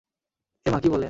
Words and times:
এমা, 0.65 0.79
কী 0.79 0.87
বলেন! 0.89 0.99